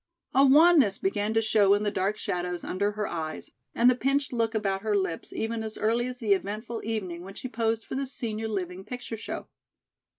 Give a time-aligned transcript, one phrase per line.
[0.33, 4.33] A wanness began to show in the dark shadows under her eyes and the pinched
[4.33, 7.93] look about her lips even as early as the eventful evening when she posed for
[7.93, 9.47] the senior living picture show.